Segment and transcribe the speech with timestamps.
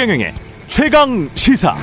[0.00, 0.32] 최경영의
[0.66, 1.76] 최강 시사.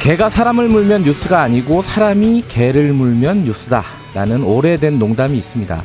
[0.00, 3.82] 개가 사람을 물면 뉴스가 아니고 사람이 개를 물면 뉴스다.
[4.14, 5.82] 라는 오래된 농담이 있습니다.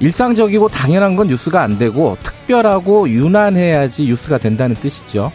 [0.00, 5.32] 일상적이고 당연한 건 뉴스가 안 되고 특별하고 유난해야지 뉴스가 된다는 뜻이죠.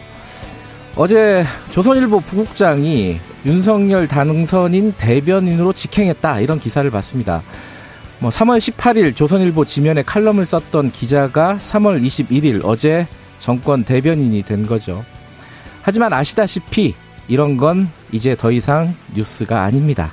[0.96, 7.42] 어제 조선일보 부국장이 윤석열 당선인 대변인으로 직행했다 이런 기사를 봤습니다.
[8.22, 13.08] 뭐 3월 18일 조선일보 지면에 칼럼을 썼던 기자가 3월 21일 어제
[13.40, 15.04] 정권 대변인이 된 거죠.
[15.82, 16.94] 하지만 아시다시피
[17.26, 20.12] 이런 건 이제 더 이상 뉴스가 아닙니다.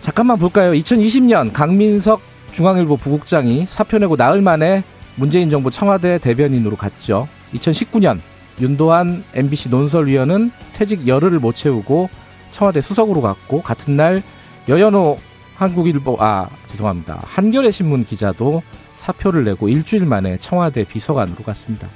[0.00, 0.72] 잠깐만 볼까요?
[0.72, 2.20] 2020년 강민석
[2.52, 4.84] 중앙일보 부국장이 사표 내고 나흘 만에
[5.16, 7.26] 문재인 정부 청와대 대변인으로 갔죠.
[7.54, 8.20] 2019년
[8.60, 12.10] 윤도한 MBC 논설위원은 퇴직 열흘을 못 채우고
[12.50, 14.22] 청와대 수석으로 갔고 같은 날
[14.68, 15.16] 여연호
[15.56, 18.62] 한국일보 아 죄송합니다 한겨레 신문 기자도
[18.96, 21.88] 사표를 내고 일주일 만에 청와대 비서관으로 갔습니다.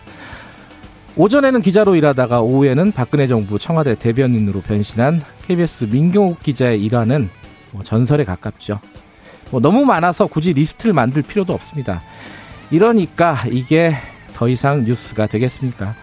[1.16, 7.30] 오전에는 기자로 일하다가 오후에는 박근혜 정부 청와대 대변인으로 변신한 KBS 민경욱 기자의 일화는
[7.70, 8.80] 뭐 전설에 가깝죠.
[9.50, 12.02] 뭐 너무 많아서 굳이 리스트를 만들 필요도 없습니다.
[12.70, 13.96] 이러니까 이게
[14.34, 15.94] 더 이상 뉴스가 되겠습니까?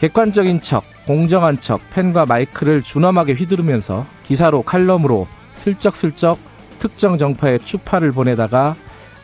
[0.00, 6.38] 객관적인 척, 공정한 척, 펜과 마이크를 준엄하게 휘두르면서 기사로 칼럼으로 슬쩍슬쩍
[6.82, 8.74] 특정 정파에 추파를 보내다가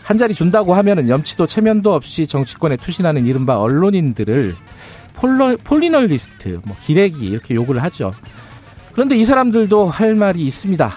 [0.04, 4.54] 한 자리 준다고 하면은 염치도 체면도 없이 정치권에 투신하는 이른바 언론인들을
[5.14, 8.12] 폴러, 폴리널리스트, 뭐 기레기 이렇게 욕을 하죠.
[8.92, 10.92] 그런데 이 사람들도 할 말이 있습니다.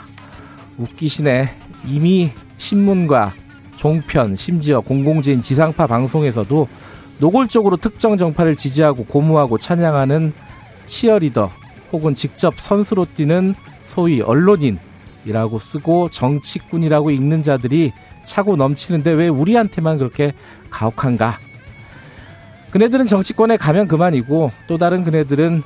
[0.77, 1.49] 웃기시네.
[1.87, 3.33] 이미 신문과
[3.77, 6.67] 종편, 심지어 공공재인 지상파 방송에서도
[7.17, 10.31] 노골적으로 특정 정파를 지지하고 고무하고 찬양하는
[10.85, 11.49] 치어리더
[11.91, 14.77] 혹은 직접 선수로 뛰는 소위 언론인
[15.25, 17.93] 이라고 쓰고 정치꾼이라고 읽는 자들이
[18.25, 20.33] 차고 넘치는데 왜 우리한테만 그렇게
[20.69, 21.39] 가혹한가?
[22.71, 25.63] 그네들은 정치권에 가면 그만이고 또 다른 그네들은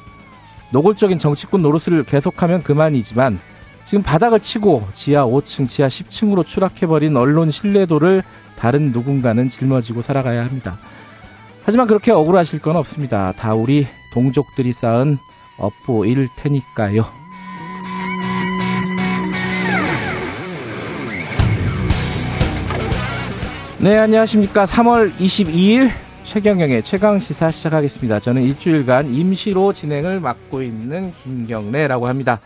[0.72, 3.40] 노골적인 정치꾼 노릇을 계속하면 그만이지만
[3.85, 8.24] 지금 바닥을 치고 지하 5층, 지하 10층으로 추락해버린 언론 신뢰도를
[8.58, 10.79] 다른 누군가는 짊어지고 살아가야 합니다.
[11.63, 13.31] 하지만 그렇게 억울하실 건 없습니다.
[13.34, 15.18] 다 우리 동족들이 쌓은
[15.58, 17.25] 업보일 테니까요.
[23.80, 24.66] 네, 안녕하십니까.
[24.66, 25.90] 3월 22일
[26.24, 28.19] 최경영의 최강 시사 시작하겠습니다.
[28.19, 32.40] 저는 일주일간 임시로 진행을 맡고 있는 김경래라고 합니다.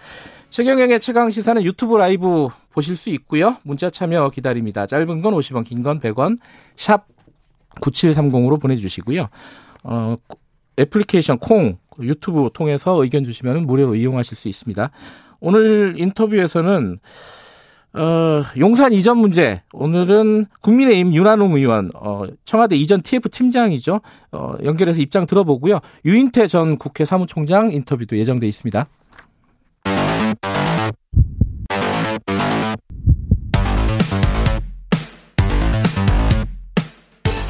[0.50, 3.58] 최경영의 최강 시사는 유튜브 라이브 보실 수 있고요.
[3.64, 4.88] 문자 참여 기다립니다.
[4.88, 6.38] 짧은 건 50원, 긴 건 100원.
[6.76, 7.06] 샵
[7.82, 9.30] 9730으로 보내 주시고요.
[9.84, 10.16] 어,
[10.80, 14.90] 애플리케이션 콩 유튜브 통해서 의견 주시면 무료로 이용하실 수 있습니다.
[15.42, 17.00] 오늘 인터뷰에서는
[17.94, 19.64] 어, 용산 이전 문제.
[19.74, 24.02] 오늘은 국민의힘 윤한홍 의원, 어, 청와대 이전 TF 팀장이죠.
[24.32, 25.80] 어, 연결해서 입장 들어보고요.
[26.06, 28.88] 유인태 전 국회 사무총장 인터뷰도 예정돼 있습니다.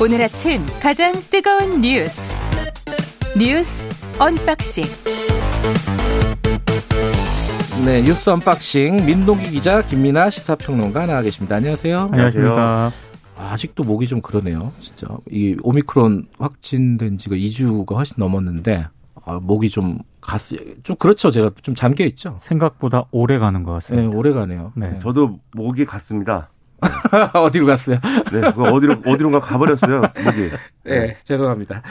[0.02, 2.38] 오늘 아침 가장 뜨거운 뉴스.
[3.38, 3.86] 뉴스
[4.18, 4.86] 언박싱.
[7.86, 11.56] 네, 뉴스 언박싱 민동기 기자 김민아 시사평론가 나와 계십니다.
[11.56, 12.10] 안녕하세요.
[12.12, 12.92] 안녕하십니까.
[13.38, 14.72] 아직도 목이 좀 그러네요.
[14.80, 18.86] 진짜 이 오미크론 확진된 지가 2주가 훨씬 넘었는데
[19.26, 20.42] 아, 목이 좀 갔,
[20.84, 21.32] 좀 그렇죠.
[21.32, 22.38] 제가 좀 잠겨 있죠.
[22.42, 24.10] 생각보다 오래 가는 것 같습니다.
[24.10, 24.74] 네, 오래 가네요.
[24.76, 25.00] 네.
[25.02, 26.50] 저도 목이 갔습니다.
[27.34, 27.98] 어디로 갔어요?
[28.32, 28.42] 네,
[28.72, 30.02] 어디로 어디론가 가버렸어요.
[30.24, 30.50] 목이.
[30.84, 31.82] 네, 죄송합니다.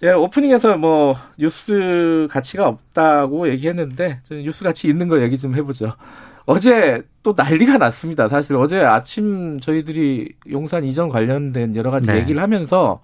[0.00, 5.92] 제가 오프닝에서 뭐 뉴스 가치가 없다고 얘기했는데 저는 뉴스 가치 있는 거 얘기 좀 해보죠.
[6.44, 8.28] 어제 또 난리가 났습니다.
[8.28, 12.18] 사실 어제 아침 저희들이 용산 이전 관련된 여러 가지 네.
[12.18, 13.00] 얘기를 하면서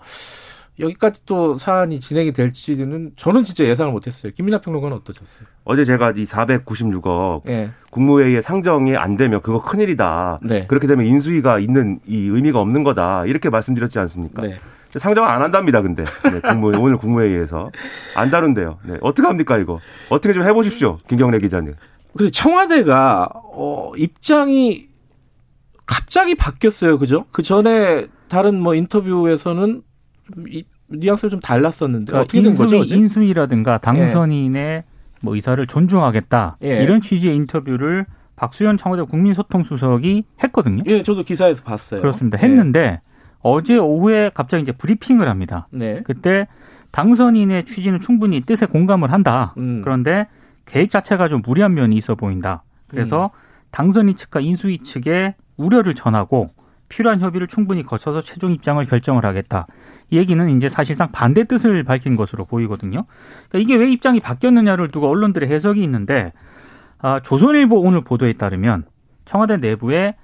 [0.79, 4.33] 여기까지 또 사안이 진행이 될지는 저는 진짜 예상을 못했어요.
[4.33, 5.47] 김민하 평론가는 어떠셨어요?
[5.65, 10.41] 어제 제가 이 496억 예, 국무회의에 상정이 안 되면 그거 큰일이다.
[10.43, 13.27] 네, 그렇게 되면 인수위가 있는 이 의미가 없는 거다.
[13.27, 14.43] 이렇게 말씀드렸지 않습니까?
[14.43, 14.59] 네.
[14.99, 15.83] 상정 안 한답니다.
[15.83, 17.71] 근데 네, 국무회 오늘 국무회의에서
[18.17, 18.79] 안 다룬대요.
[18.85, 19.81] 네, 어떻게 합니까 이거?
[20.09, 21.75] 어떻게 좀 해보십시오, 김경래 기자님.
[22.17, 24.89] 근데 청와대가 어, 입장이
[25.87, 27.27] 갑자기 바뀌었어요, 그죠?
[27.33, 29.83] 그 전에 다른 뭐 인터뷰에서는
[30.35, 32.77] 좀 이, 뉘앙스를 좀 달랐었는데 그러니까 어떻게 된 거죠?
[32.77, 32.95] 인수위, 어제?
[32.97, 34.85] 인수위라든가 당선인의
[35.21, 36.83] 뭐 의사를 존중하겠다 예.
[36.83, 38.07] 이런 취지의 인터뷰를
[38.37, 40.83] 박수현 청와대 국민소통수석이 했거든요.
[40.87, 42.01] 예, 저도 기사에서 봤어요.
[42.01, 42.39] 그렇습니다.
[42.39, 42.45] 예.
[42.45, 43.01] 했는데
[43.43, 45.69] 어제 오후에 갑자기 이제 브리핑을 합니다.
[45.71, 46.03] 네.
[46.05, 46.47] 그때
[46.93, 49.55] 당선인의 취지는 충분히 뜻에 공감을 한다.
[49.57, 49.81] 음.
[49.83, 50.29] 그런데
[50.67, 52.63] 계획 자체가 좀 무리한 면이 있어 보인다.
[52.65, 52.79] 음.
[52.89, 53.31] 그래서
[53.71, 56.51] 당선인 측과 인수위 측에 우려를 전하고
[56.89, 59.67] 필요한 협의를 충분히 거쳐서 최종 입장을 결정을 하겠다.
[60.11, 63.07] 이 얘기는 이제 사실상 반대 뜻을 밝힌 것으로 보이거든요.
[63.49, 66.33] 그러니까 이게 왜 입장이 바뀌었느냐를 두고 언론들의 해석이 있는데
[66.99, 68.85] 아, 조선일보 오늘 보도에 따르면
[69.25, 70.17] 청와대 내부에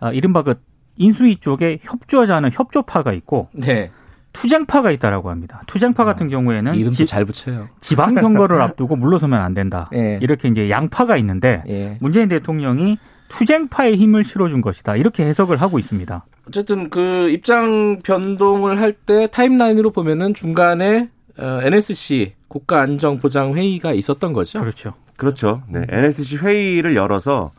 [0.00, 0.54] 아, 이른바 그
[0.96, 3.90] 인수위 쪽에 협조하지 않은 협조파가 있고 네.
[4.32, 5.62] 투쟁파가 있다라고 합니다.
[5.66, 7.68] 투쟁파 같은 경우에는 이름도 지, 잘 붙여요.
[7.80, 9.88] 지방선거를 앞두고 물러서면 안 된다.
[9.94, 10.18] 예.
[10.20, 11.96] 이렇게 이제 양파가 있는데 예.
[12.00, 12.98] 문재인 대통령이
[13.28, 14.96] 투쟁파의 힘을 실어준 것이다.
[14.96, 16.24] 이렇게 해석을 하고 있습니다.
[16.48, 24.60] 어쨌든 그 입장 변동을 할 때 타임라인으로 보면은 중간에 어, NSC 국가안전보장회의가 있었던 거죠.
[24.60, 24.94] 그렇죠.
[25.16, 25.62] 그렇죠.
[25.68, 25.82] 네.
[25.88, 27.50] NSC 회의를 열어서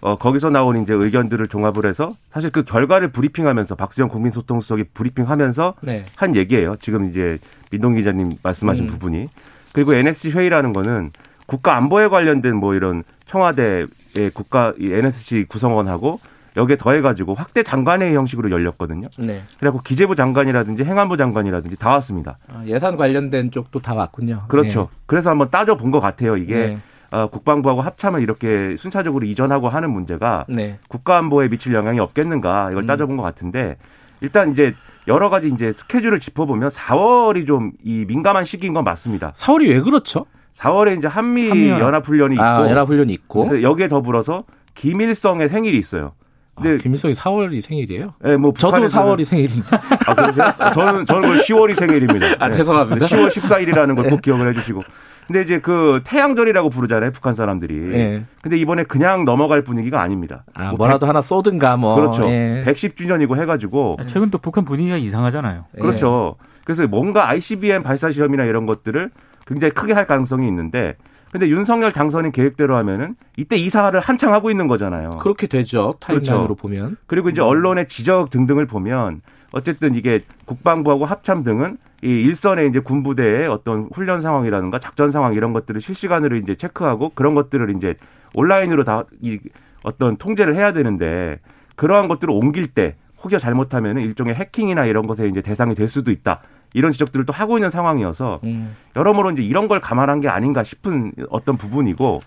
[0.00, 6.04] 어, 거기서 나온 이제 의견들을 종합을 해서 사실 그 결과를 브리핑하면서 박수영 국민소통수석이 브리핑하면서 네.
[6.16, 6.76] 한 얘기예요.
[6.80, 7.38] 지금 이제
[7.70, 8.88] 민동 기자님 말씀하신 음.
[8.90, 9.28] 부분이.
[9.72, 11.10] 그리고 NSC 회의라는 거는
[11.46, 13.86] 국가 안보에 관련된 뭐 이런 청와대의
[14.34, 16.20] 국가 이 NSC 구성원하고
[16.56, 19.08] 여기에 더해가지고 확대 장관회의 형식으로 열렸거든요.
[19.18, 19.42] 네.
[19.58, 22.38] 그래갖고 기재부 장관이라든지 행안부 장관이라든지 다 왔습니다.
[22.52, 24.44] 아, 예산 관련된 쪽도 다 왔군요.
[24.48, 24.88] 그렇죠.
[25.06, 26.36] 그래서 한번 따져 본 것 같아요.
[26.36, 26.78] 이게 네.
[27.10, 30.78] 어, 국방부하고 합참을 이렇게 순차적으로 이전하고 하는 문제가 네.
[30.88, 32.86] 국가안보에 미칠 영향이 없겠는가 이걸 음.
[32.86, 33.76] 따져본 것 같은데
[34.20, 34.74] 일단 이제
[35.06, 39.32] 여러 가지 이제 스케줄을 짚어보면 4월이 좀 이 민감한 시기인 건 맞습니다.
[39.36, 40.26] 4월이 왜 그렇죠?
[40.58, 41.68] 4월에 이제 한미.
[41.70, 43.62] 연합훈련이 있고 아, 연합훈련이 있고.
[43.62, 44.42] 여기에 더불어서
[44.74, 46.12] 김일성의 생일이 있어요.
[46.56, 48.08] 아, 근데 김일성이 4월이 생일이에요?
[48.26, 49.76] 예, 뭐 저도 북한에서는- 4월이 생일인데.
[50.06, 50.52] 아, 그러세요?
[50.74, 52.26] 저는 저는 그 10월이 생일입니다.
[52.44, 52.56] 아, 네.
[52.56, 53.06] 죄송합니다.
[53.06, 54.82] 10월 14일이라는 걸 꼭 기억을 해 주시고.
[55.28, 57.92] 근데 이제 그 태양절이라고 부르잖아요, 북한 사람들이.
[57.92, 58.24] 예.
[58.40, 60.44] 근데 이번에 그냥 넘어갈 분위기가 아닙니다.
[60.54, 61.96] 아, 뭐 뭐라도 하나 쏘든가 뭐.
[61.96, 62.24] 그렇죠.
[62.30, 62.64] 예.
[62.66, 63.98] 110주년이고 해가지고.
[64.06, 65.66] 최근 또 북한 분위기가 이상하잖아요.
[65.76, 65.80] 예.
[65.82, 66.36] 그렇죠.
[66.64, 69.10] 그래서 뭔가 ICBM 발사 시험이나 이런 것들을
[69.46, 70.96] 굉장히 크게 할 가능성이 있는데,
[71.30, 75.10] 근데 윤석열 당선인 계획대로 하면은 이때 이사를 한창 하고 있는 거잖아요.
[75.20, 75.94] 그렇게 되죠.
[76.00, 76.54] 타임라인으로 그렇죠.
[76.54, 76.96] 보면.
[77.06, 79.20] 그리고 이제 언론의 지적 등등을 보면
[79.52, 85.52] 어쨌든 이게 국방부하고 합참 등은 이 일선의 이제 군부대의 어떤 훈련 상황이라든가 작전 상황 이런
[85.52, 87.96] 것들을 실시간으로 이제 체크하고 그런 것들을 이제
[88.34, 89.38] 온라인으로 다 이
[89.82, 91.38] 어떤 통제를 해야 되는데
[91.76, 96.40] 그러한 것들을 옮길 때 혹여 잘못하면 일종의 해킹이나 이런 것에 이제 대상이 될 수도 있다.
[96.74, 98.76] 이런 지적들을 또 하고 있는 상황이어서 음.
[98.94, 102.20] 여러모로 이제 이런 걸 감안한 게 아닌가 싶은 어떤 부분이고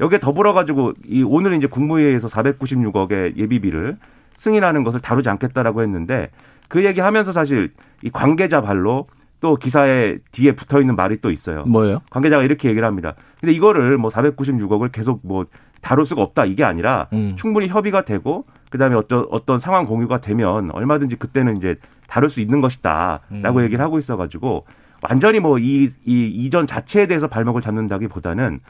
[0.00, 3.96] 여기에 더불어 가지고 이 오늘 이제 국무회의에서 496억의 예비비를
[4.36, 6.28] 승인하는 것을 다루지 않겠다라고 했는데
[6.68, 7.72] 그 얘기하면서 사실
[8.02, 9.06] 이 관계자 발로
[9.40, 11.64] 또 기사에 뒤에 붙어 있는 말이 또 있어요.
[11.64, 12.00] 뭐예요?
[12.10, 13.14] 관계자가 이렇게 얘기를 합니다.
[13.40, 15.46] 근데 이거를 뭐 496억을 계속 뭐
[15.82, 17.34] 다룰 수가 없다 이게 아니라 음.
[17.36, 21.76] 충분히 협의가 되고 그다음에 어떤 어떤 상황 공유가 되면 얼마든지 그때는 이제
[22.08, 23.64] 다룰 수 있는 것이다라고 음.
[23.64, 24.64] 얘기를 하고 있어가지고
[25.02, 28.60] 완전히 뭐 이 이 이전 자체에 대해서 발목을 잡는다기보다는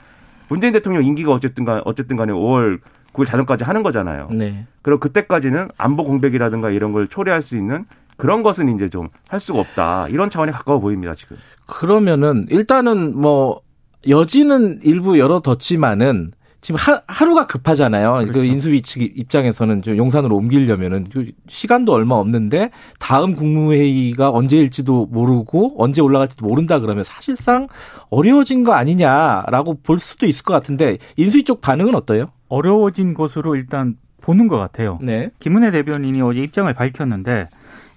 [0.48, 2.80] 문재인 대통령 임기가 어쨌든간 어쨌든간에 5월
[3.16, 4.28] 9일 자정까지 하는 거잖아요.
[4.30, 4.66] 네.
[4.82, 7.84] 그럼 그때까지는 안보 공백이라든가 이런 걸 초래할 수 있는
[8.16, 11.36] 그런 것은 이제 좀 할 수가 없다 이런 차원에 가까워 보입니다 지금.
[11.66, 13.60] 그러면은 일단은 뭐
[14.08, 16.28] 여지는 일부 열어뒀지만은
[16.62, 18.14] 지금 하, 하루가 급하잖아요.
[18.26, 18.44] 그 그렇죠.
[18.44, 26.00] 인수위 측 입장에서는 좀 용산으로 옮기려면은 그 시간도 얼마 없는데 다음 국무회의가 언제일지도 모르고 언제
[26.00, 27.68] 올라갈지도 모른다 그러면 사실상
[28.10, 32.30] 어려워진 거 아니냐라고 볼 수도 있을 것 같은데 인수위 쪽 반응은 어때요?
[32.48, 34.98] 어려워진 것으로 일단 보는 것 같아요.
[35.02, 35.30] 네.
[35.40, 37.48] 김은혜 대변인이 어제 입장을 밝혔는데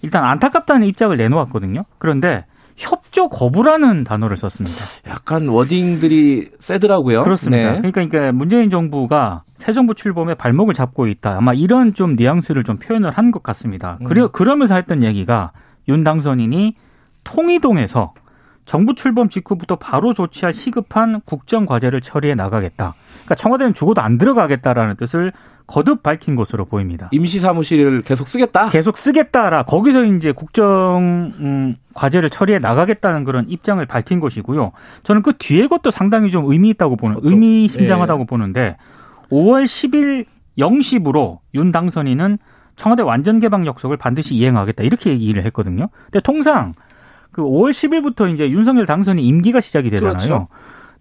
[0.02, 1.84] 일단 안타깝다는 입장을 내놓았거든요.
[1.98, 2.46] 그런데
[2.78, 4.78] 협조 거부라는 단어를 썼습니다.
[5.08, 7.24] 약간 워딩들이 세더라고요.
[7.24, 7.74] 그렇습니다.
[7.74, 7.78] 네.
[7.80, 11.36] 그러니까, 그러니까 문재인 정부가 새 정부 출범에 발목을 잡고 있다.
[11.36, 13.98] 아마 이런 좀 뉘앙스를 좀 표현을 한 것 같습니다.
[14.02, 14.06] 음.
[14.08, 15.52] 그래, 그러면서 했던 얘기가
[15.90, 16.76] 윤 당선인이
[17.26, 18.14] 통이동에서
[18.70, 22.94] 정부 출범 직후부터 바로 조치할 시급한 국정 과제를 처리해 나가겠다.
[23.14, 25.34] 그러니까 청와대는 죽어도 안 들어가겠다라는 뜻을
[25.66, 27.10] 거듭 밝힌 것으로 보입니다.
[27.12, 28.68] 임시 사무실을 계속 쓰겠다.
[28.68, 34.72] 계속 쓰겠다라 거기서 이제 국정 음, 과제를 처리해 나가겠다는 그런 입장을 밝힌 것이고요.
[35.02, 38.78] 저는 그 뒤에 것도 상당히 좀 의미 있다고 보는 의미심장하다고 보는데
[39.32, 40.26] 5월 10일
[40.60, 42.38] 0시부로 윤 당선인은
[42.76, 45.90] 청와대 완전 개방 약속을 반드시 이행하겠다 이렇게 얘기를 했거든요.
[46.06, 46.76] 근데 통상
[47.40, 50.14] 그 5월 10일부터 이제 윤석열 당선인 임기가 시작이 되잖아요.
[50.14, 50.48] 그렇죠.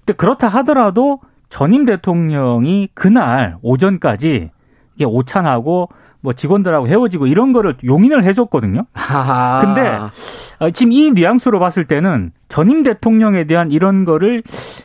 [0.05, 4.51] 근데 그렇다 하더라도 전임 대통령이 그날 오전까지
[4.97, 5.89] 이게 오찬하고
[6.21, 8.87] 뭐 직원들하고 헤어지고 이런 거를 용인을 해줬거든요.
[8.93, 9.61] 하하.
[9.65, 9.99] 근데
[10.59, 14.43] 어, 지금 이 뉘앙스로 봤을 때는 전임 대통령에 대한 이런 거를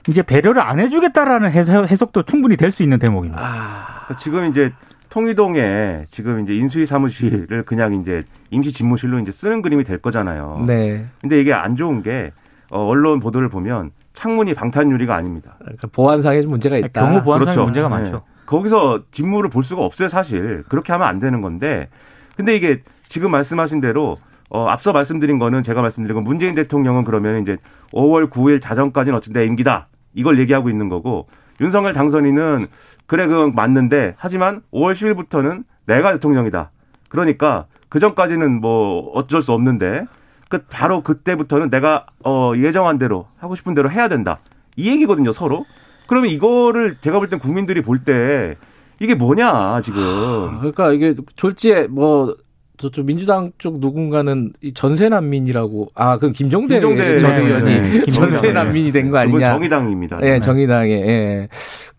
[0.07, 3.41] 이제 배려를 안 해주겠다라는 해석- 해석도 충분히 될 수 있는 대목입니다.
[3.41, 4.71] 아, 지금 이제
[5.13, 10.63] 통이동에 지금 이제 인수위 사무실을 그냥 이제 임시 집무실로 이제 쓰는 그림이 될 거잖아요.
[10.65, 11.05] 네.
[11.21, 12.31] 근데 이게 안 좋은 게
[12.71, 15.55] 어, 언론 보도를 보면 창문이 방탄 유리가 아닙니다.
[15.59, 16.99] 그러니까 보안상의 문제가 있다.
[16.99, 17.63] 경호 보안상의 그렇죠.
[17.63, 17.95] 문제가 네.
[17.95, 18.23] 많죠.
[18.47, 20.63] 거기서 직무를 볼 수가 없어요, 사실.
[20.67, 21.89] 그렇게 하면 안 되는 건데
[22.35, 24.17] 근데 이게 지금 말씀하신 대로
[24.49, 27.57] 어, 앞서 말씀드린 거는 제가 말씀드린 건 문재인 대통령은 그러면 이제
[27.91, 29.89] 5월 9일 자정까지는 어쨌든 내 임기다.
[30.15, 31.27] 이걸 얘기하고 있는 거고
[31.61, 32.67] 윤석열 당선인은
[33.07, 36.71] 그래 그 맞는데 하지만 5월 10일부터는 내가 대통령이다.
[37.09, 40.05] 그러니까 그 전까지는 뭐 어쩔 수 없는데
[40.49, 44.39] 그 바로 그때부터는 내가 어 예정한 대로 하고 싶은 대로 해야 된다.
[44.75, 45.65] 이 얘기거든요, 서로.
[46.07, 48.55] 그러면 이거를 제가 볼 땐 국민들이 볼 때
[48.99, 50.57] 이게 뭐냐, 지금.
[50.59, 52.35] 그러니까 이게 졸지에 뭐
[52.83, 57.81] 저쪽 민주당 쪽 누군가는 이 전세 난민이라고 아 그건 김종대, 김종대 전 네, 의원이 네,
[57.81, 58.05] 네.
[58.11, 58.51] 전세.
[58.51, 59.51] 난민이 된 거 아니냐?
[59.53, 60.19] 정의당입니다.
[60.23, 61.47] 예, 정의당에 예.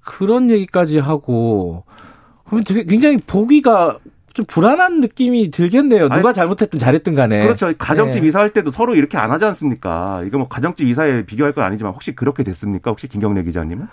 [0.05, 1.85] 그런 얘기까지 하고
[2.45, 3.99] 그러면 되게 굉장히 보기가
[4.35, 6.09] 좀 불안한 느낌이 들겠네요.
[6.11, 7.43] 누가 아니, 잘못했든 잘했든 간에.
[7.45, 7.73] 그렇죠.
[7.79, 8.29] 가정집 예.
[8.29, 10.23] 이사할 때도 서로 이렇게 안 하지 않습니까?
[10.27, 12.91] 이거 뭐 가정집 이사에 비교할 건 아니지만 혹시 그렇게 됐습니까?
[12.91, 13.87] 혹시 김경래 기자님은?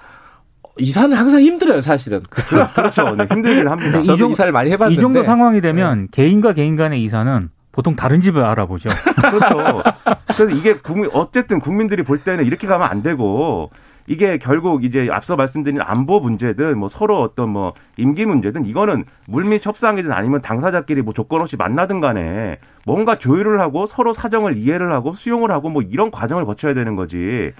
[0.77, 2.21] 이사는 항상 힘들어요, 사실은.
[2.29, 3.15] 그렇죠.
[3.15, 3.99] 네, 힘들긴 합니다.
[3.99, 4.97] 이 저도 정- 이사를 많이 해봤는데.
[4.97, 8.89] 이 정도 상황이 되면 개인과 개인 간의 이사는 보통 다른 집을 알아보죠.
[9.31, 9.81] 그렇죠.
[10.35, 13.69] 그래서 이게 국민 어쨌든 국민들이 볼 때는 이렇게 가면 안 되고
[14.07, 19.65] 이게 결국 이제 앞서 말씀드린 안보 문제든 뭐 서로 어떤 뭐 임기 문제든 이거는 물밑
[19.65, 25.13] 협상이든 아니면 당사자끼리 뭐 조건 없이 만나든 간에 뭔가 조율을 하고 서로 사정을 이해를 하고
[25.13, 27.51] 수용을 하고 뭐 이런 과정을 거쳐야 되는 거지.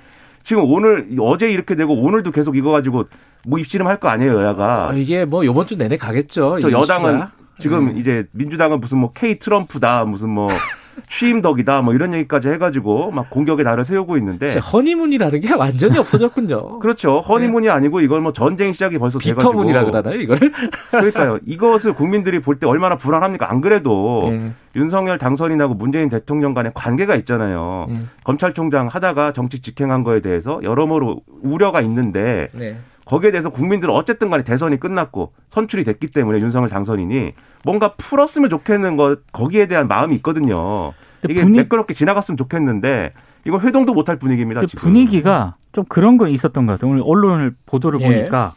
[0.43, 3.05] 지금 오늘 어제 이렇게 되고 오늘도 계속 이거 가지고
[3.45, 4.89] 뭐 입씨름 할 거 아니에요 여야가.
[4.89, 6.59] 아, 이게 뭐 요번 주 내내 가겠죠.
[6.61, 7.21] 저이 여당은.
[7.59, 7.97] 지금 음.
[7.97, 10.47] 이제 민주당은 무슨 뭐 K 트럼프다 무슨 뭐
[11.09, 16.79] 취임덕이다 뭐 이런 얘기까지 해가지고 막 공격의 날을 세우고 있는데 허니문이라는 게 완전히 없어졌군요.
[16.79, 20.51] 그렇죠 허니문이 아니고 이걸 뭐 전쟁 시작이 벌써 비터문이라 그러나요, 이거를?
[20.91, 24.51] 그러니까요 이것을 국민들이 볼 때 얼마나 불안합니까 안 그래도 예.
[24.75, 28.01] 윤석열 당선인하고 문재인 대통령 간의 관계가 있잖아요 예.
[28.23, 32.77] 검찰총장 하다가 정치 직행한 거에 대해서 여러모로 우려가 있는데 네.
[33.11, 37.33] 거기에 대해서 국민들은 어쨌든 간에 대선이 끝났고 선출이 됐기 때문에 윤석열 당선인이
[37.65, 40.93] 뭔가 풀었으면 좋겠는 것 거기에 대한 마음이 있거든요.
[41.29, 43.11] 이게 분위- 매끄럽게 지나갔으면 좋겠는데
[43.45, 44.65] 이건 회동도 못할 분위기입니다.
[44.65, 44.81] 지금.
[44.81, 46.89] 분위기가 좀 그런 거 있었던 것 같아요.
[46.91, 48.05] 오늘 언론을 보도를 예.
[48.05, 48.53] 보니까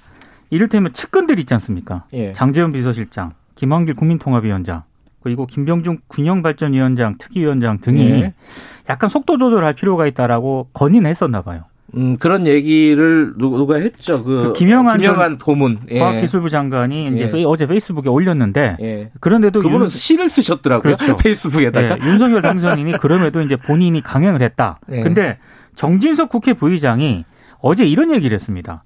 [0.51, 2.05] 이를테면 측근들 있지 않습니까?
[2.13, 2.33] 예.
[2.33, 4.85] 장재현 비서실장, 김한길 국민통합위원장,
[5.21, 8.35] 그리고 김병준 균형발전위원장, 특위위원장 등이 예.
[8.89, 11.65] 약간 속도 조절할 필요가 있다라고 건의는 했었나 봐요.
[11.97, 14.23] 음, 그런 얘기를 누- 누가 했죠.
[14.25, 15.79] 그, 그 김영한 김영한 고문.
[15.91, 15.99] 예.
[16.01, 17.45] 과학기술부 장관이 이제 예.
[17.45, 19.11] 어제 페이스북에 올렸는데 예.
[19.21, 20.95] 그런데도 그분은 윤- 시를 쓰셨더라고요.
[20.97, 21.17] 그렇죠.
[21.23, 21.97] 페이스북에다가.
[22.03, 24.81] 예, 윤석열 당선인이 그럼에도 이제 본인이 강행을 했다.
[24.93, 25.03] 예.
[25.03, 25.39] 근데
[25.75, 27.25] 정진석 국회 부의장이
[27.61, 28.83] 어제 이런 얘기를 했습니다.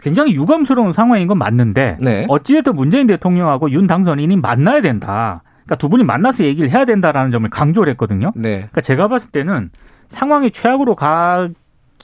[0.00, 2.24] 굉장히 유감스러운 상황인 건 맞는데 네.
[2.28, 5.42] 어찌됐든 문재인 대통령하고 윤 당선인이 만나야 된다.
[5.64, 8.32] 그러니까 두 분이 만나서 얘기를 해야 된다라는 점을 강조를 했거든요.
[8.36, 8.50] 네.
[8.58, 9.70] 그러니까 제가 봤을 때는
[10.08, 11.48] 상황이 최악으로 가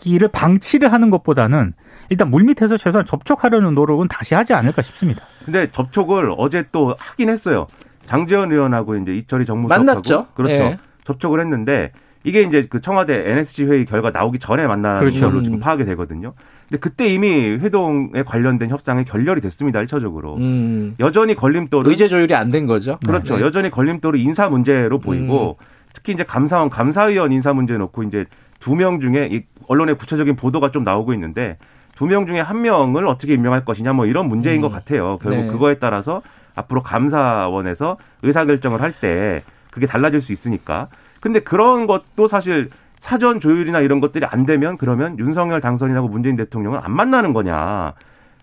[0.05, 1.73] 기를 방치를 하는 것보다는
[2.11, 5.23] 일단 물밑에서 최소한 접촉하려는 노력은 다시 하지 않을까 싶습니다.
[5.45, 7.67] 근데 접촉을 어제 또 하긴 했어요.
[8.07, 10.27] 장재현 의원하고 이제 이철희 정무수석하고 만났죠.
[10.35, 10.53] 그렇죠.
[10.55, 10.79] 예.
[11.05, 11.93] 접촉을 했는데
[12.23, 15.27] 이게 이제 그 청와대 NSC 회의 결과 나오기 전에 만난 그렇죠.
[15.31, 16.35] 걸로 지금 파악이 되거든요.
[16.69, 19.81] 근데 그때 이미 회동에 관련된 협상이 결렬이 됐습니다.
[19.81, 20.37] 일차적으로.
[20.37, 20.97] 음.
[21.01, 22.99] 여전히 걸림돌은 의제 조율이 안 된 거죠.
[23.07, 23.37] 그렇죠.
[23.39, 23.43] 네.
[23.43, 25.57] 여전히 걸림돌이 인사 문제로 보이고
[25.95, 28.27] 특히 이제 감사원 감사위원 인사 문제 놓고 이제
[28.61, 31.59] 두 명 중에 이 언론의 구체적인 보도가 좀 나오고 있는데
[31.97, 34.63] 두 명 중에 한 명을 어떻게 임명할 것이냐 뭐 이런 문제인 음.
[34.63, 35.19] 것 같아요.
[35.23, 35.47] 결국 네.
[35.47, 36.23] 그거에 따라서
[36.57, 40.89] 앞으로 감사원에서 의사결정을 할 때 그게 달라질 수 있으니까.
[41.21, 46.81] 근데 그런 것도 사실 사전 조율이나 이런 것들이 안 되면 그러면 윤석열 당선인하고 문재인 대통령은
[46.83, 47.95] 안 만나는 거냐.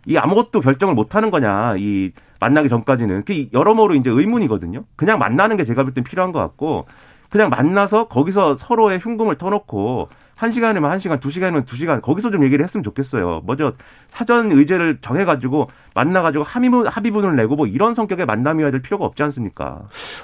[0.05, 1.75] 이 아무것도 결정을 못 하는 거냐.
[1.77, 3.23] 이 만나기 전까지는.
[3.25, 4.83] 그 여러모로 이제 의문이거든요.
[4.95, 6.85] 그냥 만나는 게 제가 볼 땐 필요한 것 같고
[7.29, 10.09] 그냥 만나서 거기서 서로의 흉금을 터놓고
[10.41, 13.43] 한 시간이면 한 시간, 두 시간이면 두 시간 거기서 좀 얘기를 했으면 좋겠어요.
[13.45, 13.73] 먼저
[14.09, 19.05] 사전 의제를 정해 가지고 만나 가지고 합의문, 합의문을 내고 뭐 이런 성격의 만남이어야 될 필요가
[19.05, 19.83] 없지 않습니까?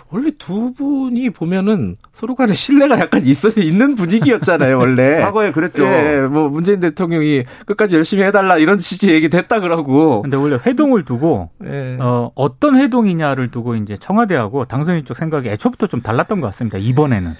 [0.10, 5.22] 원래 두 분이 보면은 서로 간에 신뢰가 약간 있어 있는 분위기였잖아요, 원래.
[5.22, 5.86] 과거에 그랬죠.
[5.86, 10.24] 예, 뭐 문재인 대통령이 끝까지 열심히 해 달라 이런 취지 얘기 됐다 그러고.
[10.24, 11.98] 근데 원래 회동을 두고 예.
[12.00, 16.80] 어, 어떤 회동이냐를 두고 이제 청와대하고 당선인 쪽 생각이 애초부터 좀 달랐던 것 같습니다.
[16.80, 17.36] 이번에는.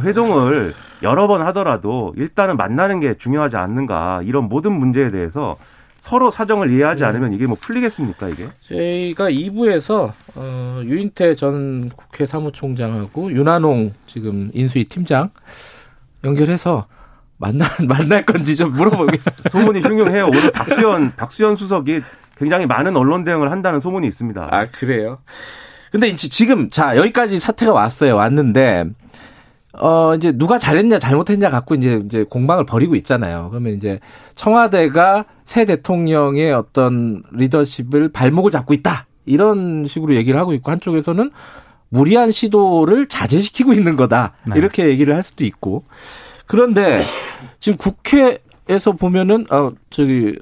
[0.00, 5.56] 회동을 여러 번 하더라도 일단은 만나는 게 중요하지 않는가 이런 모든 문제에 대해서
[6.00, 8.48] 서로 사정을 이해하지 않으면 이게 뭐 풀리겠습니까 이게?
[8.60, 15.30] 저희가 2부에서 어, 유인태 전 국회 사무총장하고 윤한홍 지금 인수위 팀장
[16.24, 16.86] 연결해서
[17.38, 19.48] 만나 만날 건지 좀 물어보겠습니다.
[19.48, 20.26] 소문이 흉흉해요.
[20.26, 22.02] 오늘 박수현 박수현 수석이
[22.36, 24.48] 굉장히 많은 언론 대응을 한다는 소문이 있습니다.
[24.50, 25.18] 아 그래요?
[25.90, 28.16] 근데 지금 자 여기까지 사태가 왔어요.
[28.16, 28.84] 왔는데
[29.80, 33.48] 어 이제 누가 잘했냐 잘못했냐 갖고 이제 이제 공방을 벌이고 있잖아요.
[33.50, 34.00] 그러면 이제
[34.34, 41.30] 청와대가 새 대통령의 어떤 리더십을 발목을 잡고 있다 이런 식으로 얘기를 하고 있고 한쪽에서는
[41.88, 44.32] 무리한 시도를 자제시키고 있는 거다.
[44.48, 44.58] 네.
[44.58, 45.84] 이렇게 얘기를 할 수도 있고.
[46.46, 47.02] 그런데
[47.60, 50.36] 지금 국회에서 보면은 아 저기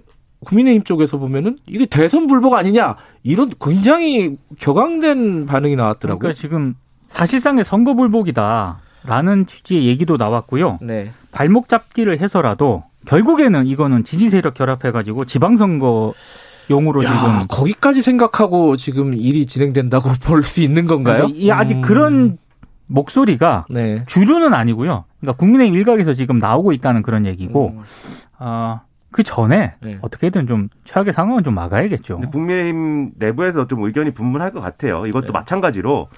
[0.44, 6.18] 국민의힘 쪽에서 보면은 이게 대선 불복 아니냐 이런 굉장히 격앙된 반응이 나왔더라고요.
[6.18, 6.74] 그러니까 지금
[7.08, 10.78] 사실상의 선거 불복이다 라는 취지의 얘기도 나왔고요.
[10.82, 11.10] 네.
[11.32, 16.14] 발목 잡기를 해서라도 결국에는 이거는 지지 세력 결합해가지고 지방선거
[16.70, 21.24] 용으로 야, 지금 거기까지 생각하고 지금 일이 진행된다고 볼 수 있는 건가요?
[21.26, 21.82] 그러니까 이 아직 음.
[21.82, 22.38] 그런
[22.86, 24.04] 목소리가 네.
[24.06, 25.04] 주류는 아니고요.
[25.20, 27.82] 그러니까 국민의힘 일각에서 지금 나오고 있다는 그런 얘기고, 음.
[28.38, 29.98] 아, 그 전에 네.
[30.02, 32.20] 어떻게든 좀 최악의 상황은 좀 막아야겠죠.
[32.30, 35.06] 국민의힘 내부에서 좀 의견이 분분할 것 같아요.
[35.06, 35.32] 이것도 네.
[35.32, 36.14] 마찬가지로 이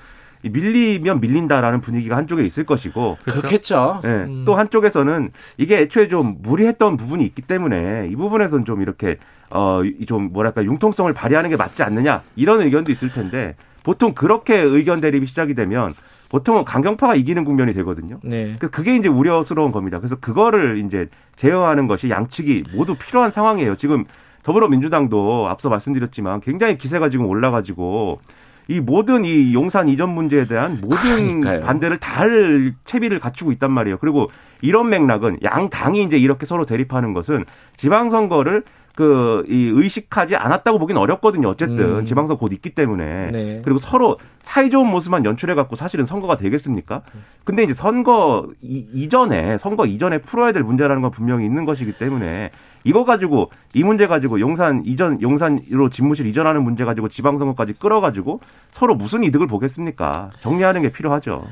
[0.51, 4.01] 밀리면 밀린다라는 분위기가 한쪽에 있을 것이고 그렇겠죠.
[4.05, 4.45] 예, 음.
[4.45, 9.19] 또 한쪽에서는 이게 애초에 좀 무리했던 부분이 있기 때문에 이 부분에서는 좀 이렇게
[9.51, 15.27] 어좀 뭐랄까 융통성을 발휘하는 게 맞지 않느냐 이런 의견도 있을 텐데 보통 그렇게 의견 대립이
[15.27, 15.93] 시작이 되면
[16.31, 18.19] 보통은 강경파가 이기는 국면이 되거든요.
[18.25, 18.57] 네.
[18.59, 19.99] 그 그게 이제 우려스러운 겁니다.
[19.99, 23.77] 그래서 그거를 이제 제어하는 것이 양측이 모두 필요한 상황이에요.
[23.77, 24.05] 지금
[24.43, 28.21] 더불어민주당도 앞서 말씀드렸지만 굉장히 기세가 지금 올라가지고
[28.69, 31.61] 이 모든 이 용산 이전 문제에 대한 모든 그러니까요.
[31.61, 33.99] 반대를 다 할 채비를 갖추고 있단 말이에요.
[33.99, 34.29] 그리고
[34.63, 37.45] 이런 맥락은 양 당이 이제 이렇게 서로 대립하는 것은
[37.77, 38.63] 지방선거를
[38.95, 41.49] 그 이 의식하지 않았다고 보기는 어렵거든요.
[41.49, 42.05] 어쨌든 음.
[42.07, 43.61] 지방선거 곧 있기 때문에 네.
[43.65, 47.03] 그리고 서로 사이좋은 모습만 연출해 갖고 사실은 선거가 되겠습니까?
[47.43, 52.53] 근데 이제 선거 이, 이전에 선거 이전에 풀어야 될 문제라는 건 분명히 있는 것이기 때문에
[52.85, 58.41] 이거 가지고 이 문제 가지고 용산 이전 용산으로 집무실 이전하는 문제 가지고 지방선거까지 끌어가지고
[58.73, 60.31] 서로 무슨 이득을 보겠습니까?
[60.41, 61.45] 정리하는 게 필요하죠.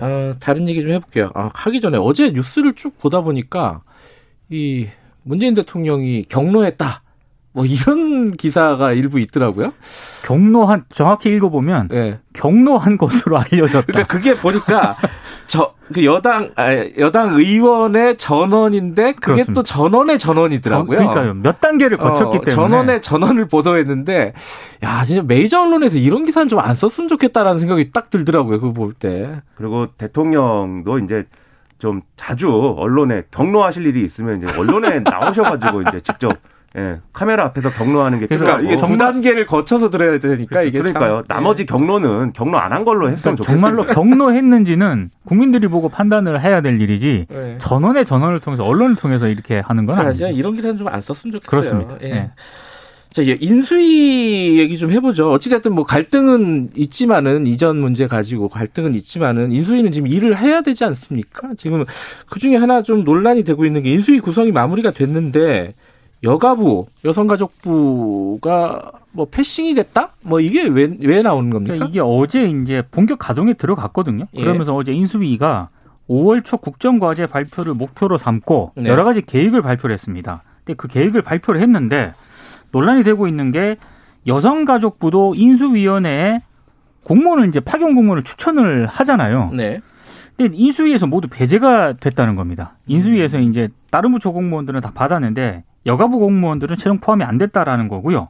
[0.00, 1.30] 어, 다른 얘기 좀 해볼게요.
[1.34, 3.82] 아, 하기 전에 어제 뉴스를 쭉 보다 보니까
[4.50, 4.88] 이
[5.22, 7.02] 문재인 대통령이 경로했다.
[7.52, 9.72] 뭐 이런 기사가 일부 있더라고요.
[10.24, 12.18] 경로한 정확히 읽어보면 예.
[12.34, 13.86] 경로한 것으로 알려졌다.
[13.86, 14.96] 그러니까 그게 보니까
[15.46, 19.52] 저 그 여당 아, 여당 의원의 전원인데 그게 그렇습니다.
[19.52, 20.96] 또 전원의 전원이더라고요.
[20.96, 21.34] 전- 그러니까요.
[21.34, 24.32] 몇 단계를 거쳤기 어, 때문에 전원의 전원을 보도했는데
[24.82, 28.60] 야 진짜 메이저 언론에서 이런 기사는 좀 안 썼으면 좋겠다라는 생각이 딱 들더라고요.
[28.60, 29.42] 그거 볼 때.
[29.56, 31.26] 그리고 대통령도 이제
[31.78, 36.32] 좀 자주 언론에 경로하실 일이 있으면 이제 언론에 나오셔가지고 이제 직접
[36.76, 40.82] 예, 카메라 앞에서 경로하는 게 그래서 필요하고 그러니까 이게 두 단계를 거쳐서 들어야 되니까 이게
[40.82, 41.22] 참- 그러니까요.
[41.28, 43.60] 나머지 경로는 경로 안 한 걸로 했으면 그러니까 좋겠어요.
[43.60, 47.54] 정말로 경로했는지는 국민들이 보고 판단을 해야 될 일이지 네.
[47.58, 50.26] 전원의 전원을 통해서 언론을 통해서 이렇게 하는 건 그러니까 아니죠.
[50.26, 51.48] 진짜 이런 기사는 좀 안 썼으면 좋겠어요.
[51.48, 51.96] 그렇습니다.
[52.02, 52.10] 예.
[52.10, 52.30] 예.
[53.12, 55.30] 자, 이제 인수위 얘기 좀 해보죠.
[55.30, 61.50] 어찌됐든 뭐 갈등은 있지만은 이전 문제 가지고 갈등은 있지만은 인수위는 지금 일을 해야 되지 않습니까?
[61.56, 61.84] 지금
[62.28, 65.74] 그 중에 하나 좀 논란이 되고 있는 게 인수위 구성이 마무리가 됐는데
[66.24, 70.14] 여가부 여성가족부가 뭐 패싱이 됐다?
[70.22, 71.74] 뭐 이게 왜 왜 나오는 겁니까?
[71.74, 74.26] 그러니까 이게 어제 이제 본격 가동에 들어갔거든요.
[74.34, 74.40] 예.
[74.40, 75.68] 그러면서 어제 인수위가
[76.08, 78.88] 5월 초 국정과제 발표를 목표로 삼고 네.
[78.88, 80.42] 여러 가지 계획을 발표를 했습니다.
[80.64, 82.12] 근데 그 계획을 발표를 했는데
[82.72, 83.76] 논란이 되고 있는 게
[84.26, 86.40] 여성가족부도 인수위원회에
[87.04, 89.50] 공무원을 이제 파견 공무원을 추천을 하잖아요.
[89.52, 89.80] 네.
[90.36, 92.76] 근데 인수위에서 모두 배제가 됐다는 겁니다.
[92.86, 98.28] 인수위에서 이제 다른 부처 공무원들은 다 받았는데 여가부 공무원들은 최종 포함이 안 됐다라는 거고요.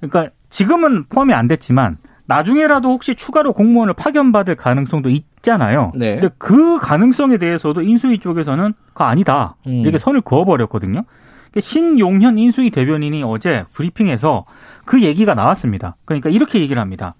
[0.00, 5.92] 그러니까 지금은 포함이 안 됐지만 나중에라도 혹시 추가로 공무원을 파견받을 가능성도 있잖아요.
[5.94, 6.18] 네.
[6.18, 9.56] 근데 그 가능성에 대해서도 인수위 쪽에서는 그거 아니다.
[9.66, 9.72] 음.
[9.80, 11.04] 이렇게 선을 그어버렸거든요.
[11.50, 14.44] 그러니까 신용현 인수위 대변인이 어제 브리핑에서
[14.84, 15.96] 그 얘기가 나왔습니다.
[16.04, 17.14] 그러니까 이렇게 얘기를 합니다.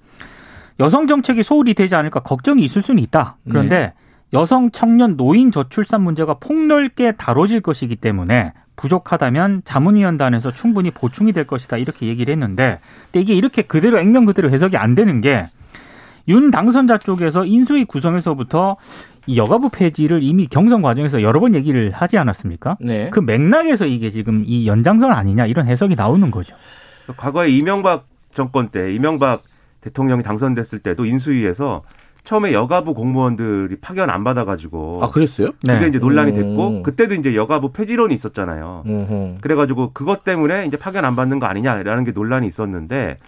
[0.80, 3.36] 여성 정책이 소홀히 되지 않을까 걱정이 있을 수는 있다.
[3.48, 3.94] 그런데
[4.32, 11.78] 여성 청년 노인 저출산 문제가 폭넓게 다뤄질 것이기 때문에 부족하다면 자문위원단에서 충분히 보충이 될 것이다
[11.78, 15.46] 이렇게 얘기를 했는데 근데 이게 이렇게 그대로 액면 그대로 해석이 안 되는 게
[16.28, 18.76] 윤 당선자 쪽에서 인수위 구성에서부터
[19.26, 22.76] 이 여가부 폐지를 이미 경선 과정에서 여러 번 얘기를 하지 않았습니까?
[22.80, 23.10] 네.
[23.10, 26.54] 그 맥락에서 이게 지금 이 연장선 아니냐 이런 해석이 나오는 거죠.
[27.16, 29.42] 과거에 이명박 정권 때 이명박
[29.80, 31.82] 대통령이 당선됐을 때도 인수위에서
[32.26, 35.48] 처음에 여가부 공무원들이 파견 안 받아가지고 아 그랬어요?
[35.60, 35.86] 그게 네.
[35.86, 36.34] 이제 논란이 음.
[36.34, 38.82] 됐고 그때도 이제 여가부 폐지론이 있었잖아요.
[38.84, 39.38] 음흠.
[39.40, 43.18] 그래가지고 그것 때문에 이제 파견 안 받는 거 아니냐라는 게 논란이 있었는데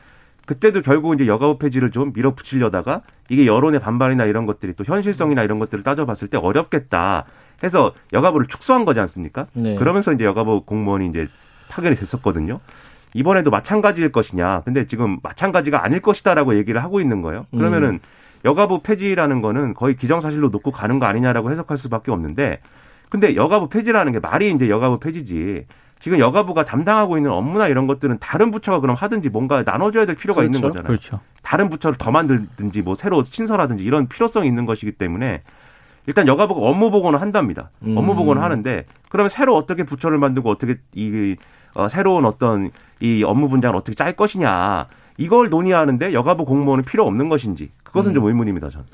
[0.47, 5.61] 그때도 결국 이제 여가부 폐지를 좀 밀어붙이려다가 이게 여론의 반발이나 이런 것들이 또 현실성이나 이런
[5.61, 7.25] 것들을 따져봤을 때 어렵겠다
[7.63, 9.47] 해서 여가부를 축소한 거지 않습니까?
[9.53, 9.77] 네.
[9.77, 11.29] 그러면서 이제 여가부 공무원이 이제
[11.69, 12.59] 파견이 됐었거든요.
[13.15, 14.63] 이번에도 마찬가지일 것이냐.
[14.65, 17.47] 근데 지금 마찬가지가 아닐 것이다라고 얘기를 하고 있는 거예요.
[17.53, 18.01] 그러면은
[18.45, 22.61] 여가부 폐지라는 거는 거의 기정사실로 놓고 가는 거 아니냐라고 해석할 수밖에 없는데
[23.09, 25.67] 근데 여가부 폐지라는 게 말이 이제 여가부 폐지지
[26.01, 30.43] 지금 여가부가 담당하고 있는 업무나 이런 것들은 다른 부처가 그럼 하든지 뭔가 나눠줘야 될 필요가
[30.43, 30.57] 그렇죠.
[30.57, 30.87] 있는 거잖아요.
[30.87, 31.21] 그렇죠.
[31.43, 35.43] 다른 부처를 더 만들든지 뭐 새로 신설하든지 이런 필요성이 있는 것이기 때문에
[36.07, 37.71] 일단 여가부가 업무 보고는 한답니다.
[37.83, 37.97] 음.
[37.97, 41.37] 업무 보고는 하는데 그러면 새로 어떻게 부처를 만들고 어떻게 이
[41.75, 42.71] 어, 새로운 어떤
[43.01, 44.87] 이 업무 분장을 어떻게 짤 것이냐
[45.19, 48.15] 이걸 논의하는데 여가부 공무원은 필요 없는 것인지 그것은 음.
[48.15, 48.71] 좀 의문입니다.
[48.71, 48.87] 저는.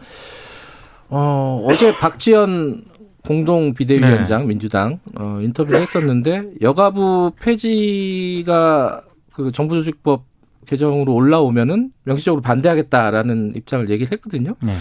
[1.10, 2.84] 어, 어제 박지원
[3.24, 4.48] 공동 비대위원장 네.
[4.48, 10.24] 민주당 어, 인터뷰를 했었는데 여가부 폐지가 그 정부조직법
[10.66, 14.54] 개정으로 올라오면은 명시적으로 반대하겠다라는 입장을 얘기를 했거든요.
[14.62, 14.72] 네.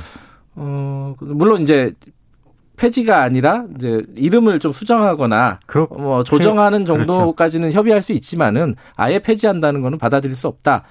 [0.55, 1.93] 어, 물론 이제
[2.75, 7.05] 폐지가 아니라 이제 이름을 좀 수정하거나 그렇 뭐 조정하는 그렇죠.
[7.05, 10.83] 정도까지는 협의할 수 있지만은 아예 폐지한다는 거는 받아들일 수 없다.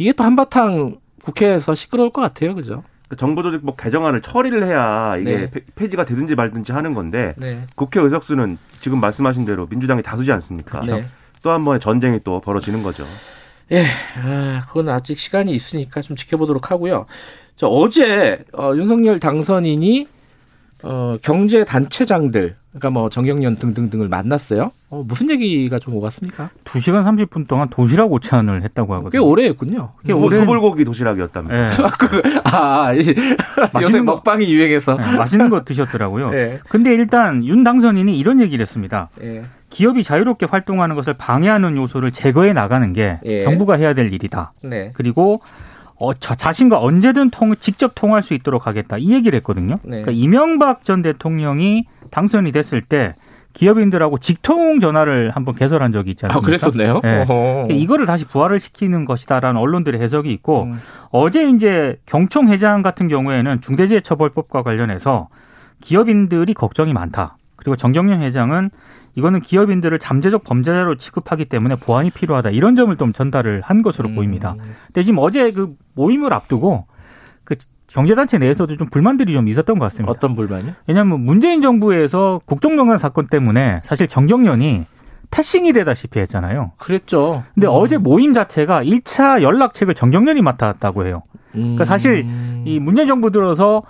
[0.00, 2.54] 이게 또 한바탕 국회에서 시끄러울 것 같아요.
[2.54, 2.82] 그죠?
[3.08, 5.50] 그 정부조직법 개정안을 처리를 해야 이게 네.
[5.50, 7.66] 폐- 폐지가 되든지 말든지 하는 건데 네.
[7.74, 10.80] 국회 의석수는 지금 말씀하신 대로 민주당이 다수지 않습니까?
[10.80, 11.04] 네.
[11.42, 13.04] 또한 번의 전쟁이 또 벌어지는 거죠.
[13.72, 13.84] 예,
[14.24, 17.04] 아, 그건 아직 시간이 있으니까 좀 지켜보도록 하고요.
[17.56, 20.08] 저 어제 어, 윤석열 당선인이
[20.82, 24.70] 어, 경제 단체장들, 그러니까 뭐 정경련 등등등을 만났어요.
[24.90, 26.50] 어, 무슨 얘기가 좀 오갔습니까?
[26.64, 29.24] 2시간 30분 동안 도시락 오찬을 했다고 꽤 하거든요.
[29.26, 29.90] 오래 했군요.
[30.04, 31.62] 꽤 소- 오래- 소불고기 도시락이었답니다.
[31.62, 31.66] 예.
[31.98, 33.14] 그, 아, 이- 요새
[33.72, 34.96] 맛있는 거- 먹방이 유행해서.
[35.00, 36.30] 예, 맛있는 거 드셨더라고요.
[36.34, 36.60] 예.
[36.68, 39.10] 근데 일단 윤 당선인이 이런 얘기를 했습니다.
[39.22, 39.44] 예.
[39.70, 43.44] 기업이 자유롭게 활동하는 것을 방해하는 요소를 제거해 나가는 게 예.
[43.44, 44.52] 정부가 해야 될 일이다.
[44.64, 44.90] 네.
[44.94, 45.40] 그리고
[46.00, 48.96] 어, 자, 자신과 언제든 통, 직접 통할 수 있도록 하겠다.
[48.98, 49.76] 이 얘기를 했거든요.
[49.82, 50.02] 네.
[50.02, 53.14] 그러니까 이명박 전 대통령이 당선이 됐을 때
[53.52, 56.40] 기업인들하고 직통 전화를 한번 개설한 적이 있지 아?
[56.40, 57.02] 그랬었네요.
[57.04, 57.08] 예.
[57.18, 57.26] 어허.
[57.26, 60.80] 그러니까 이거를 다시 부활을 시키는 것이다라는 언론들의 해석이 있고 음.
[61.10, 65.28] 어제 이제 경총 회장 같은 경우에는 중대재해처벌법과 관련해서
[65.82, 67.36] 기업인들이 걱정이 많다.
[67.60, 68.70] 그리고 정경련 회장은
[69.14, 72.50] 이거는 기업인들을 잠재적 범죄자로 취급하기 때문에 보완이 필요하다.
[72.50, 74.14] 이런 점을 좀 전달을 한 것으로 음.
[74.14, 74.56] 보입니다.
[74.86, 76.86] 근데 지금 어제 그 모임을 앞두고
[77.44, 80.12] 그 경제단체 내에서도 좀 불만들이 좀 있었던 것 같습니다.
[80.12, 80.72] 어떤 불만이요?
[80.86, 84.86] 왜냐하면 문재인 정부에서 국정농단 사건 때문에 사실 정경련이
[85.30, 86.72] 패싱이 되다시피 했잖아요.
[86.78, 87.42] 그랬죠.
[87.54, 87.72] 근데 음.
[87.74, 91.22] 어제 모임 자체가 1차 연락책을 정경련이 맡았다고 해요.
[91.56, 91.60] 음.
[91.60, 92.24] 그러니까 사실
[92.64, 93.82] 이 문재인 정부 들어서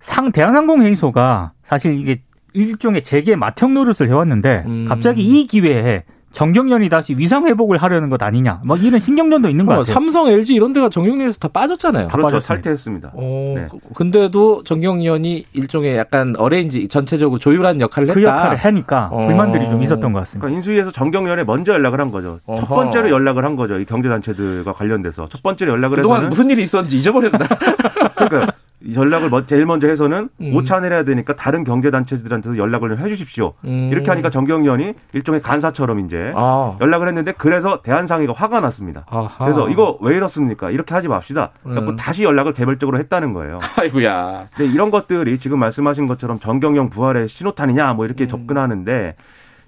[0.00, 2.22] 상 대한항공 회의소가 사실 이게
[2.56, 4.86] 일종의 재계 맏형 노릇을 해왔는데 음.
[4.88, 8.60] 갑자기 이 기회에 정경련이 다시 위상 회복을 하려는 것 아니냐.
[8.62, 9.94] 막 이런 신경전도 있는 것 잠깐만, 같아요.
[9.94, 12.08] 삼성, LG 이런 데가 정경련에서 다 빠졌잖아요.
[12.08, 12.40] 다 그렇죠.
[12.40, 13.12] 살퇴했습니다.
[13.14, 13.68] 어, 네.
[13.70, 18.20] 그- 근데도 정경련이 일종의 약간 어레인지 전체적으로 조율한 역할을 했다.
[18.20, 19.22] 그 역할을 하니까 어.
[19.22, 20.42] 불만들이 좀 있었던 것 같습니다.
[20.46, 22.40] 그러니까 인수위에서 정경련에 먼저 연락을 한 거죠.
[22.44, 22.60] 어허.
[22.60, 23.78] 첫 번째로 연락을 한 거죠.
[23.78, 27.38] 이 경제단체들과 관련돼서 첫 번째로 연락을 그동안 해서는 무슨 일이 있었는지 잊어버렸다.
[28.16, 30.54] 그러니까 이 연락을 먼- 제일 먼저 해서는 음.
[30.54, 33.54] 오찬을 해야 되니까 다른 경제단체들한테도 연락을 좀 해주십시오.
[33.64, 33.88] 음.
[33.90, 36.76] 이렇게 하니까 정경련이 일종의 간사처럼 이제 아.
[36.80, 39.04] 연락을 했는데 그래서 대한상의가 화가 났습니다.
[39.08, 39.44] 아하.
[39.44, 40.70] 그래서 이거 왜 이렇습니까?
[40.70, 41.50] 이렇게 하지 맙시다.
[41.66, 41.96] 음.
[41.96, 43.58] 다시 연락을 개별적으로 했다는 거예요.
[43.78, 44.48] 아이고야.
[44.56, 48.06] 근데 이런 것들이 지금 말씀하신 것처럼 정경영 부활의 신호탄이냐 뭐 음.
[48.06, 49.16] 이렇게 접근하는데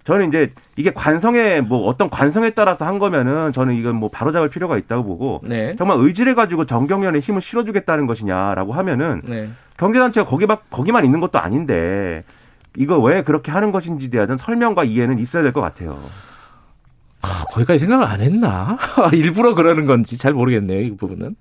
[0.09, 4.79] 저는 이제 이게 관성에 뭐 어떤 관성에 따라서 한 거면은 저는 이건 뭐 바로잡을 필요가
[4.79, 5.75] 있다고 보고 네.
[5.77, 9.51] 정말 의지를 가지고 정경련의 힘을 실어주겠다는 것이냐라고 하면은 네.
[9.77, 12.25] 경제단체가 거기만 거기만 있는 것도 아닌데
[12.75, 15.99] 이거 왜 그렇게 하는 것인지에 대한 설명과 이해는 있어야 될 것 같아요.
[17.21, 18.79] 아, 거기까지 생각을 안 했나?
[19.13, 21.37] 일부러 그러는 건지 잘 모르겠네요, 이 부분은.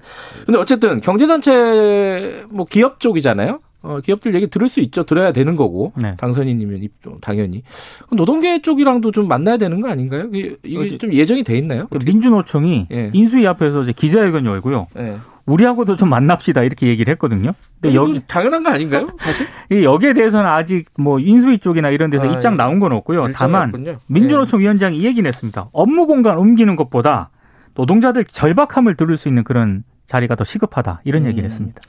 [0.46, 3.60] 근데 어쨌든 경제단체 뭐 기업 쪽이잖아요.
[3.88, 5.04] 어, 기업들 얘기 들을 수 있죠.
[5.04, 5.94] 들어야 되는 거고.
[6.02, 6.16] 네.
[6.18, 7.64] 당선인이면 입- 당연히.
[8.12, 10.28] 노동계 쪽이랑도 좀 만나야 되는 거 아닌가요?
[10.34, 11.88] 이게, 이게 좀 예정이 돼 있나요?
[11.90, 13.10] 그 민주노총이 예.
[13.14, 14.88] 인수위 앞에서 이제 기자회견 열고요.
[14.98, 15.18] 예.
[15.46, 17.54] 우리하고도 좀 만납시다 이렇게 얘기를 했거든요.
[17.80, 19.08] 근데 여기 당연한 거 아닌가요?
[19.18, 19.48] 사실?
[19.72, 22.58] 이 여기에 대해서는 아직 뭐 인수위 쪽이나 이런 데서 아, 입장 예.
[22.58, 23.30] 나온 건 없고요.
[23.34, 23.92] 다만 일정이었군요.
[23.92, 23.98] 예.
[24.14, 25.68] 민주노총 위원장이 이 얘기는 했습니다.
[25.72, 27.30] 업무 공간 옮기는 것보다
[27.76, 31.28] 노동자들 절박함을 들을 수 있는 그런 자리가 더 시급하다 이런 음.
[31.30, 31.82] 얘기를 했습니다.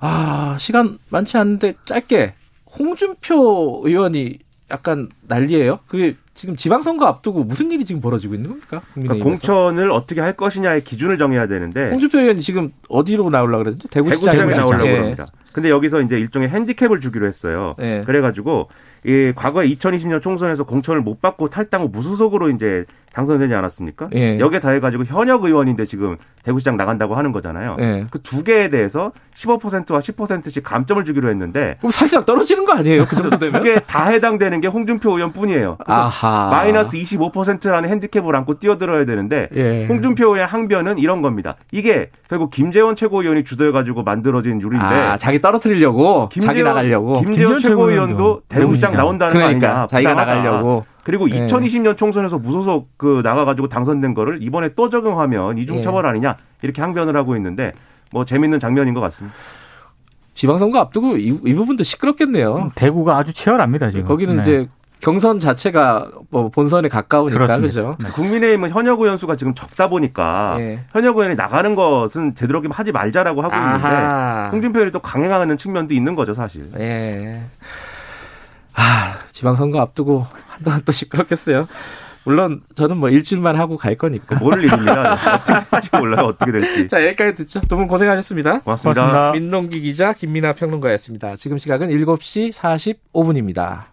[0.00, 2.34] 아, 시간 많지 않은데 짧게
[2.78, 4.38] 홍준표 의원이
[4.70, 5.80] 약간 난리예요.
[5.86, 8.80] 그게 지금 지방선거 앞두고 무슨 일이 지금 벌어지고 있는 겁니까?
[8.94, 9.24] 그러니까?
[9.24, 13.88] 공천을 어떻게 할 것이냐의 기준을 정해야 되는데 홍준표 의원이 지금 어디로 나오려고 그랬죠?
[13.88, 14.98] 대구시장에 대구시장에 나오려고 예.
[14.98, 15.26] 합니다.
[15.52, 17.74] 근데 여기서 이제 일종의 핸디캡을 주기로 했어요.
[17.80, 18.04] 예.
[18.06, 18.68] 그래가지고
[19.04, 24.10] 이 과거에 2020년 총선에서 공천을 못 받고 탈당 후 무소속으로 이제 당선되지 않았습니까?
[24.14, 24.38] 예.
[24.38, 27.76] 여기에 더해가지고 현역 의원인데 지금 대구시장 나간다고 하는 거잖아요.
[27.80, 28.06] 예.
[28.10, 33.04] 그두 개에 대해서 15%와 10%씩 감점을 주기로 했는데 그럼 사실상 떨어지는 거 아니에요?
[33.06, 33.52] 그 정도 되면?
[33.62, 35.78] 그게 다 해당되는 게 홍준표 의원뿐이에요.
[35.86, 36.48] 아하.
[36.50, 39.86] 마이너스 25%라는 핸디캡을 안고 뛰어들어야 되는데 예.
[39.86, 41.56] 홍준표 의원의 항변은 이런 겁니다.
[41.72, 48.42] 이게 결국 김재원 최고위원이 주도해가지고 만들어진 룰인데 아, 자기 떨어뜨리려고 자기 나가려고 김재원 김재원 최고위원도
[48.48, 49.86] 대구시장 입장 나온다는 그러니까 거 아니냐.
[49.86, 50.34] 자기가 부당하다.
[50.34, 51.46] 나가려고 그리고 예.
[51.46, 56.08] 2020년 총선에서 무소속 그 나가가지고 당선된 거를 이번에 또 적용하면 이중처벌 예.
[56.10, 57.72] 아니냐 이렇게 항변을 하고 있는데
[58.12, 59.34] 뭐 재밌는 장면인 것 같습니다.
[60.34, 62.70] 지방선거 앞두고 이, 이 부분도 시끄럽겠네요.
[62.76, 64.06] 대구가 아주 치열합니다 지금.
[64.06, 64.40] 거기는 네.
[64.42, 64.68] 이제
[65.00, 67.66] 경선 자체가 뭐 본선에 가까우니까 그렇습니다.
[67.66, 67.96] 그죠.
[68.02, 68.10] 네.
[68.10, 70.80] 국민의힘은 현역 의원 수가 지금 적다 보니까 예.
[70.90, 74.48] 현역 의원이 나가는 것은 되도록이면 하지 말자라고 하고 있는데 아하.
[74.52, 76.66] 홍준표 의원이 또 강행하는 측면도 있는 거죠 사실.
[76.78, 77.42] 예.
[78.78, 81.66] 아, 지방선거 앞두고 한동안 또 시끄럽겠어요.
[82.24, 84.36] 물론 저는 뭐 일주일만 하고 갈 거니까.
[84.36, 85.14] 모를 일입니다.
[85.34, 86.26] 어떻게 할지 몰라요.
[86.26, 86.86] 어떻게 될지.
[86.88, 87.60] 자, 여기까지 듣죠.
[87.62, 88.60] 두 분 고생하셨습니다.
[88.60, 89.00] 고맙습니다.
[89.02, 89.32] 고맙습니다.
[89.32, 91.36] 민동기 기자, 김민아 평론가였습니다.
[91.36, 92.52] 지금 시각은 7시
[93.12, 93.84] 45분입니다.